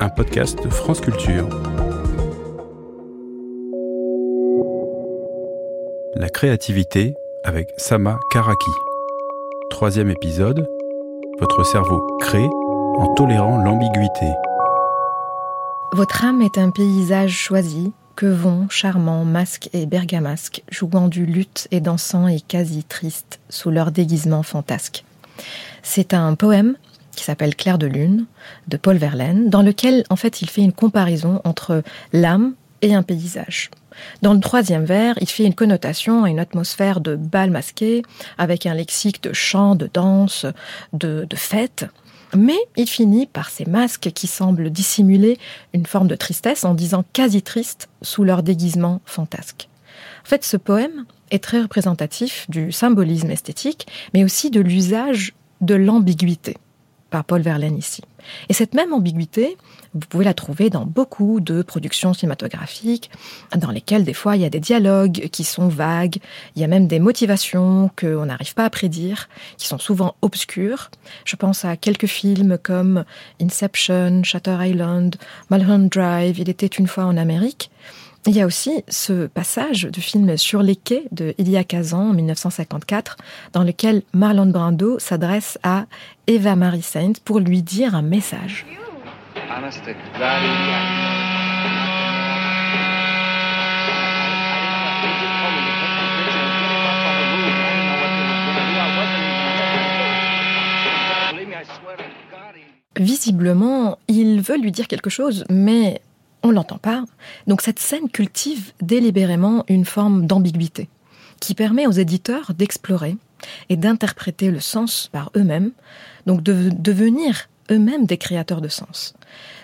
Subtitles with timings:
[0.00, 1.48] un podcast de France Culture.
[6.14, 7.14] La créativité
[7.44, 8.70] avec Sama Karaki.
[9.70, 10.68] Troisième épisode,
[11.40, 12.48] votre cerveau crée
[12.98, 14.26] en tolérant l'ambiguïté.
[15.92, 21.68] Votre âme est un paysage choisi, que vont, charmant, masque et bergamasque, jouant du luth
[21.70, 25.04] et dansant et quasi triste sous leur déguisement fantasque.
[25.82, 26.76] C'est un poème
[27.16, 28.26] qui s'appelle Clair de lune
[28.68, 33.02] de Paul Verlaine, dans lequel en fait il fait une comparaison entre l'âme et un
[33.02, 33.70] paysage.
[34.22, 38.02] Dans le troisième vers, il fait une connotation à une atmosphère de bal masqué,
[38.38, 40.46] avec un lexique de chant, de danse,
[40.92, 41.86] de, de fête.
[42.36, 45.38] Mais il finit par ces masques qui semblent dissimuler
[45.72, 49.68] une forme de tristesse en disant quasi triste sous leur déguisement fantasque.
[50.24, 55.74] En fait, ce poème est très représentatif du symbolisme esthétique, mais aussi de l'usage de
[55.74, 56.56] l'ambiguïté
[57.10, 58.02] par Paul Verlaine ici.
[58.48, 59.56] Et cette même ambiguïté,
[59.94, 63.10] vous pouvez la trouver dans beaucoup de productions cinématographiques,
[63.56, 66.16] dans lesquelles des fois il y a des dialogues qui sont vagues,
[66.54, 70.90] il y a même des motivations qu'on n'arrive pas à prédire, qui sont souvent obscures.
[71.24, 73.04] Je pense à quelques films comme
[73.40, 75.16] Inception, Shutter Island,
[75.50, 77.70] Mulholland Drive, Il était une fois en Amérique,
[78.26, 82.12] il y a aussi ce passage de film Sur les quais de Ilya Kazan en
[82.12, 83.16] 1954,
[83.52, 85.86] dans lequel Marlon Brando s'adresse à
[86.26, 88.66] Eva Marie Saint pour lui dire un message.
[102.98, 106.00] Visiblement, il veut lui dire quelque chose, mais
[106.46, 107.04] on l'entend pas.
[107.46, 110.88] Donc cette scène cultive délibérément une forme d'ambiguïté
[111.40, 113.16] qui permet aux éditeurs d'explorer
[113.68, 115.72] et d'interpréter le sens par eux-mêmes,
[116.24, 119.14] donc de devenir eux-mêmes des créateurs de sens.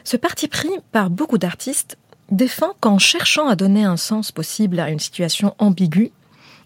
[0.04, 1.96] Ce parti pris par beaucoup d'artistes
[2.30, 6.12] défend qu'en cherchant à donner un sens possible à une situation ambiguë,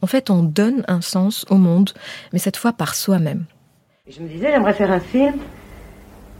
[0.02, 1.90] en fait on donne un sens au monde,
[2.32, 3.44] mais cette fois par soi-même.
[4.08, 5.34] Je me disais, j'aimerais faire un film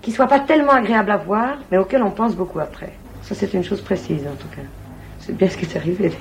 [0.02, 2.92] qui soit pas tellement agréable à voir, mais auquel on pense beaucoup après.
[3.26, 4.62] Ça, c'est une chose précise, en tout cas.
[5.18, 6.12] C'est bien ce qui est arrivé.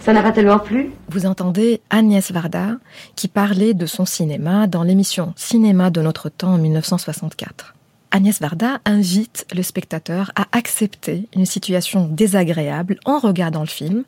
[0.00, 0.92] Ça n'a pas tellement plu.
[1.08, 2.76] Vous entendez Agnès Varda
[3.16, 7.74] qui parlait de son cinéma dans l'émission Cinéma de notre temps en 1964.
[8.10, 14.04] Agnès Varda invite le spectateur à accepter une situation désagréable en regardant le film,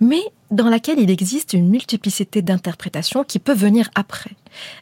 [0.00, 0.20] mais
[0.50, 4.32] dans laquelle il existe une multiplicité d'interprétations qui peut venir après.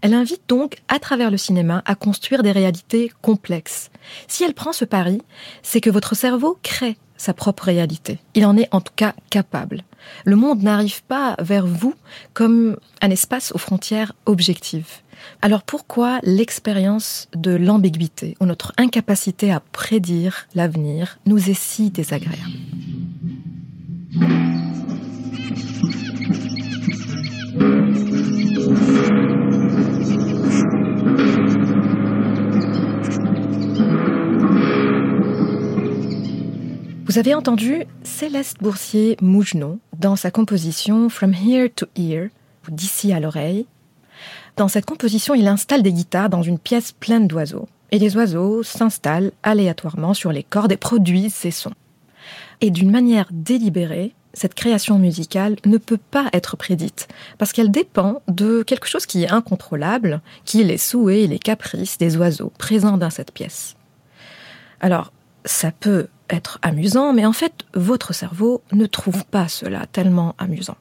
[0.03, 3.91] Elle invite donc, à travers le cinéma, à construire des réalités complexes.
[4.27, 5.23] Si elle prend ce pari,
[5.63, 8.19] c'est que votre cerveau crée sa propre réalité.
[8.35, 9.83] Il en est en tout cas capable.
[10.25, 11.95] Le monde n'arrive pas vers vous
[12.35, 15.01] comme un espace aux frontières objectives.
[15.43, 22.53] Alors pourquoi l'expérience de l'ambiguïté ou notre incapacité à prédire l'avenir nous est si désagréable?
[37.07, 42.29] Vous avez entendu Céleste Boursier-Mougenot dans sa composition From Here to Ear,
[42.69, 43.67] d'ici à l'oreille.
[44.57, 47.69] Dans cette composition, il installe des guitares dans une pièce pleine d'oiseaux.
[47.93, 51.75] Et les oiseaux s'installent aléatoirement sur les cordes et produisent ces sons.
[52.63, 57.07] Et d'une manière délibérée, cette création musicale ne peut pas être prédite,
[57.39, 61.39] parce qu'elle dépend de quelque chose qui est incontrôlable, qui est les souhaits et les
[61.39, 63.77] caprices des oiseaux présents dans cette pièce.
[64.81, 65.13] Alors,
[65.45, 70.77] ça peut être amusant, mais en fait, votre cerveau ne trouve pas cela tellement amusant.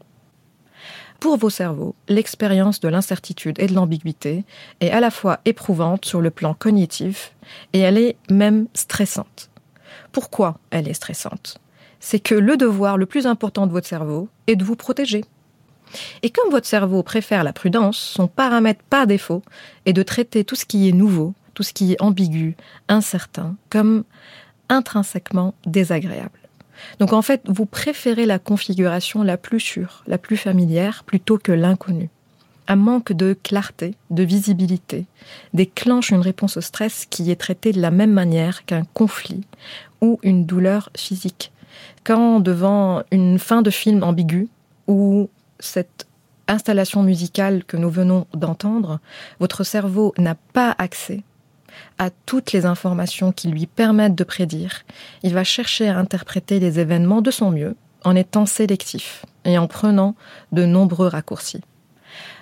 [1.19, 4.43] Pour vos cerveaux, l'expérience de l'incertitude et de l'ambiguïté
[4.79, 7.33] est à la fois éprouvante sur le plan cognitif
[7.73, 9.49] et elle est même stressante.
[10.11, 11.59] Pourquoi elle est stressante?
[11.99, 15.23] C'est que le devoir le plus important de votre cerveau est de vous protéger.
[16.23, 19.41] Et comme votre cerveau préfère la prudence, son paramètre par défaut
[19.85, 22.55] est de traiter tout ce qui est nouveau, tout ce qui est ambigu,
[22.87, 24.03] incertain, comme
[24.69, 26.39] intrinsèquement désagréable.
[26.99, 31.51] Donc en fait, vous préférez la configuration la plus sûre, la plus familière, plutôt que
[31.51, 32.09] l'inconnu.
[32.67, 35.05] Un manque de clarté, de visibilité,
[35.53, 39.43] déclenche une réponse au stress qui est traitée de la même manière qu'un conflit
[40.01, 41.51] ou une douleur physique.
[42.03, 44.47] Quand devant une fin de film ambiguë
[44.87, 45.29] ou
[45.59, 46.07] cette
[46.47, 48.99] installation musicale que nous venons d'entendre,
[49.39, 51.23] votre cerveau n'a pas accès
[51.97, 54.83] à toutes les informations qui lui permettent de prédire.
[55.23, 59.67] Il va chercher à interpréter les événements de son mieux en étant sélectif et en
[59.67, 60.15] prenant
[60.51, 61.61] de nombreux raccourcis.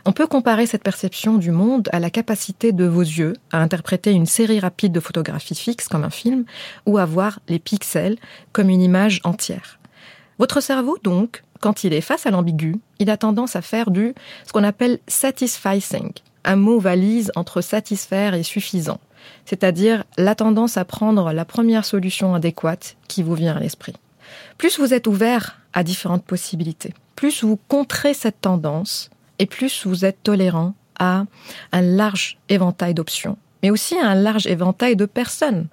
[0.06, 4.12] On peut comparer cette perception du monde à la capacité de vos yeux à interpréter
[4.12, 6.46] une série rapide de photographies fixes comme un film
[6.86, 8.18] ou à voir les pixels
[8.52, 9.80] comme une image entière.
[10.40, 14.14] Votre cerveau, donc, quand il est face à l'ambigu, il a tendance à faire du
[14.46, 16.12] ce qu'on appelle satisficing,
[16.44, 19.00] un mot valise entre satisfaire et suffisant,
[19.46, 23.94] c'est-à-dire la tendance à prendre la première solution adéquate qui vous vient à l'esprit.
[24.58, 29.10] Plus vous êtes ouvert à différentes possibilités, plus vous contrez cette tendance
[29.40, 31.26] et plus vous êtes tolérant à
[31.72, 35.68] un large éventail d'options, mais aussi à un large éventail de personnes.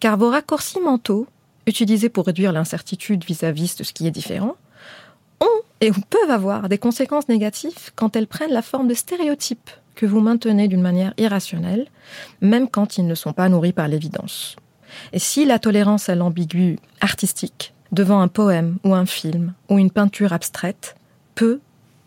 [0.00, 1.26] Car vos raccourcis mentaux,
[1.66, 4.56] utilisés pour réduire l'incertitude vis-à-vis de ce qui est différent,
[5.80, 10.20] et peuvent avoir des conséquences négatives quand elles prennent la forme de stéréotypes que vous
[10.20, 11.86] maintenez d'une manière irrationnelle,
[12.40, 14.56] même quand ils ne sont pas nourris par l'évidence.
[15.12, 19.90] Et si la tolérance à l'ambigu artistique devant un poème ou un film ou une
[19.90, 20.96] peinture abstraite
[21.34, 21.60] peut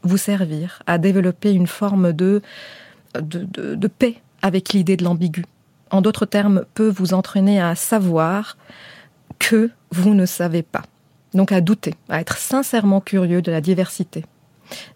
[0.04, 2.42] vous servir à développer une forme de,
[3.20, 5.46] de, de, paix avec l'idée de l'ambigu.
[5.92, 8.58] En d'autres termes, peut vous entraîner à savoir
[9.40, 10.84] que vous ne savez pas.
[11.34, 14.26] Donc à douter, à être sincèrement curieux de la diversité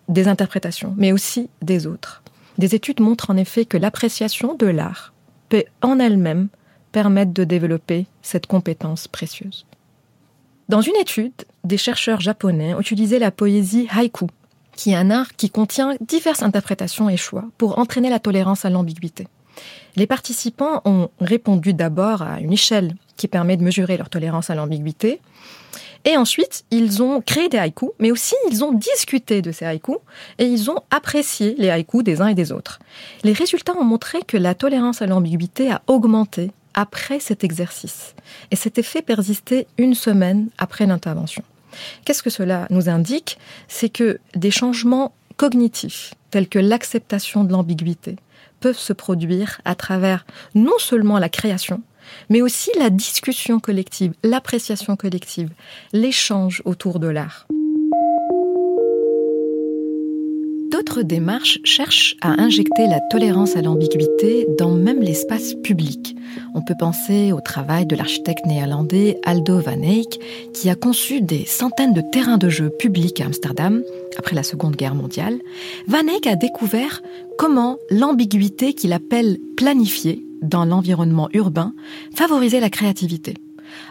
[0.08, 2.24] des interprétations, mais aussi des autres.
[2.58, 5.14] Des études montrent en effet que l'appréciation de l'art
[5.50, 6.50] peut en elle-même
[6.92, 9.66] permettre de développer cette compétence précieuse.
[10.70, 11.34] Dans une étude,
[11.64, 14.28] des chercheurs japonais ont utilisé la poésie haïku,
[14.76, 18.70] qui est un art qui contient diverses interprétations et choix pour entraîner la tolérance à
[18.70, 19.28] l'ambiguïté.
[19.96, 24.56] Les participants ont répondu d'abord à une échelle qui permet de mesurer leur tolérance à
[24.56, 25.20] l'ambiguïté,
[26.06, 29.98] et ensuite, ils ont créé des haïkus, mais aussi ils ont discuté de ces haïkus
[30.38, 32.80] et ils ont apprécié les haïkus des uns et des autres.
[33.24, 38.16] Les résultats ont montré que la tolérance à l'ambiguïté a augmenté après cet exercice.
[38.52, 41.44] Et cet effet persistait une semaine après l'intervention.
[42.04, 43.38] Qu'est-ce que cela nous indique?
[43.68, 48.18] C'est que des changements cognitifs, tels que l'acceptation de l'ambiguïté,
[48.60, 51.82] peuvent se produire à travers non seulement la création,
[52.30, 55.50] mais aussi la discussion collective, l'appréciation collective,
[55.92, 57.48] l'échange autour de l'art.
[60.74, 66.16] D'autres démarches cherchent à injecter la tolérance à l'ambiguïté dans même l'espace public.
[66.56, 70.20] On peut penser au travail de l'architecte néerlandais Aldo van Eyck,
[70.52, 73.84] qui a conçu des centaines de terrains de jeu publics à Amsterdam
[74.18, 75.40] après la Seconde Guerre mondiale.
[75.88, 77.04] Van Eyck a découvert
[77.38, 81.74] comment l'ambiguïté qu'il appelle planifiée dans l'environnement urbain
[82.16, 83.36] favorisait la créativité.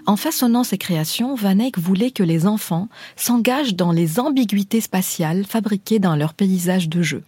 [0.06, 5.44] En façonnant ses créations, Van Eyck voulait que les enfants s'engagent dans les ambiguïtés spatiales
[5.44, 7.22] fabriquées dans leur paysage de jeu.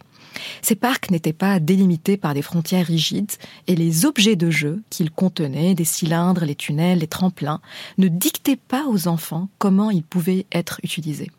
[0.61, 3.31] Ces parcs n'étaient pas délimités par des frontières rigides
[3.67, 7.61] et les objets de jeu qu'ils contenaient, des cylindres, les tunnels, les tremplins,
[7.97, 11.31] ne dictaient pas aux enfants comment ils pouvaient être utilisés.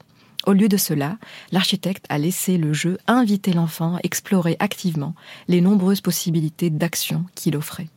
[0.47, 1.19] Au lieu de cela,
[1.51, 5.17] l'architecte a laissé le jeu inviter l'enfant à explorer activement
[5.49, 7.89] les nombreuses possibilités d'action qu'il offrait.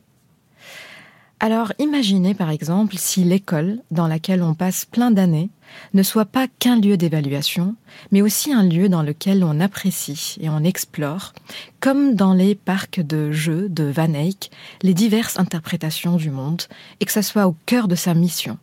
[1.42, 5.48] Alors imaginez par exemple si l'école, dans laquelle on passe plein d'années,
[5.94, 7.76] ne soit pas qu'un lieu d'évaluation,
[8.10, 11.32] mais aussi un lieu dans lequel on apprécie et on explore,
[11.78, 14.50] comme dans les parcs de jeux de Van Eyck,
[14.82, 16.62] les diverses interprétations du monde,
[16.98, 18.58] et que ça soit au cœur de sa mission.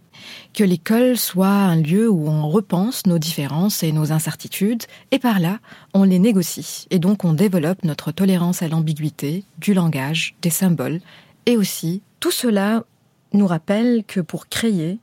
[0.54, 5.40] Que l'école soit un lieu où on repense nos différences et nos incertitudes, et par
[5.40, 5.60] là,
[5.94, 11.00] on les négocie, et donc on développe notre tolérance à l'ambiguïté, du langage, des symboles,
[11.46, 12.84] et aussi tout cela
[13.34, 15.00] nous rappelle que pour créer,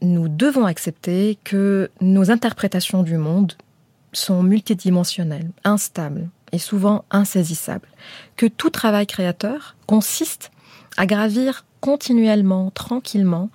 [0.00, 3.52] nous devons accepter que nos interprétations du monde
[4.12, 7.88] sont multidimensionnelles, instables et souvent insaisissables,
[8.36, 10.50] que tout travail créateur consiste
[10.96, 13.50] à gravir continuellement, tranquillement,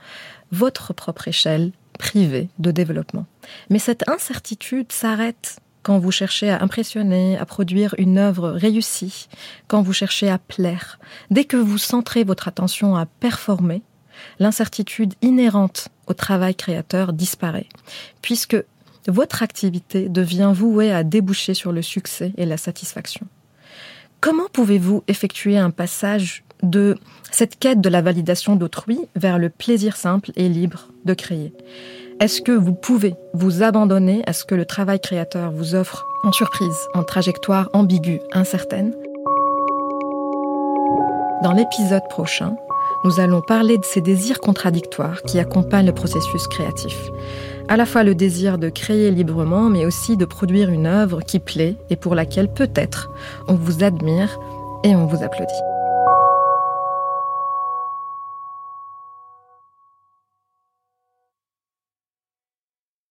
[0.52, 3.26] votre propre échelle privée de développement.
[3.70, 9.30] Mais cette incertitude s'arrête quand vous cherchez à impressionner, à produire une œuvre réussie,
[9.68, 11.00] quand vous cherchez à plaire,
[11.32, 13.82] dès que vous centrez votre attention à performer,
[14.40, 17.70] l'incertitude inhérente au travail créateur disparaît,
[18.22, 18.58] puisque
[19.08, 23.26] votre activité devient vouée à déboucher sur le succès et la satisfaction.
[24.20, 26.98] Comment pouvez-vous effectuer un passage de
[27.32, 31.54] cette quête de la validation d'autrui vers le plaisir simple et libre de créer
[32.20, 36.32] est-ce que vous pouvez vous abandonner à ce que le travail créateur vous offre en
[36.32, 38.92] surprise, en trajectoire ambiguë, incertaine?
[41.44, 42.56] Dans l'épisode prochain,
[43.04, 46.98] nous allons parler de ces désirs contradictoires qui accompagnent le processus créatif.
[47.68, 51.38] À la fois le désir de créer librement, mais aussi de produire une œuvre qui
[51.38, 53.12] plaît et pour laquelle peut-être
[53.48, 54.40] on vous admire
[54.84, 55.77] et on vous applaudit.